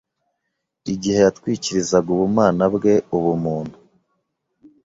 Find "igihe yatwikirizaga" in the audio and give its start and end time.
0.93-2.07